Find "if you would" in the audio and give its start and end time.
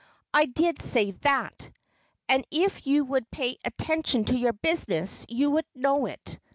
2.49-3.29